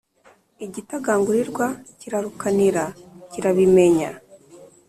[0.65, 1.65] igitagangurirwa
[1.99, 2.85] kirarukanira
[3.31, 4.09] kirabimenya